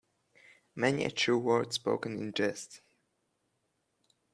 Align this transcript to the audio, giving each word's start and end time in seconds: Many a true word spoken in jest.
Many 0.73 1.05
a 1.05 1.11
true 1.11 1.37
word 1.37 1.73
spoken 1.75 2.17
in 2.17 2.33
jest. 2.33 2.81